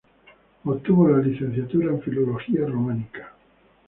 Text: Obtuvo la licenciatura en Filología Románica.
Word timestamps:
Obtuvo 0.65 1.07
la 1.09 1.19
licenciatura 1.19 1.89
en 1.91 2.01
Filología 2.01 2.65
Románica. 2.65 3.33